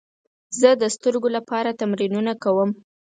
زه 0.59 0.69
د 0.81 0.83
سترګو 0.95 1.29
لپاره 1.37 1.77
تمرینونه 1.81 2.33
کوم. 2.43 2.69